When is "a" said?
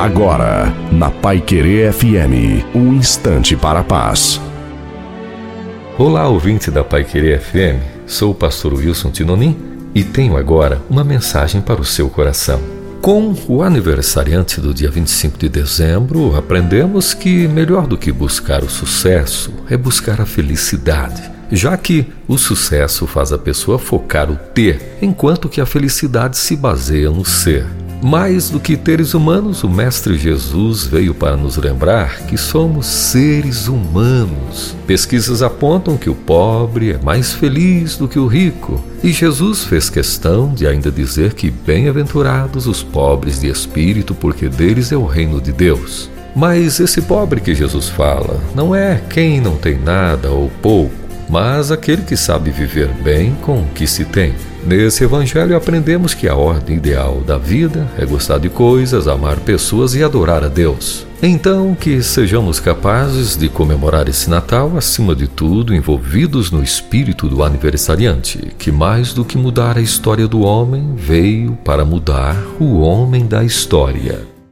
3.80-3.84, 20.18-20.24, 23.34-23.38, 25.60-25.66, 56.28-56.34, 60.44-60.48, 69.78-69.82